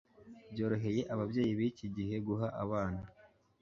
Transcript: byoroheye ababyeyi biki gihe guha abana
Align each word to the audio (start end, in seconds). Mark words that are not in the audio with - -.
byoroheye 0.51 1.01
ababyeyi 1.13 1.51
biki 1.59 1.85
gihe 1.95 2.15
guha 2.27 2.47
abana 2.63 3.01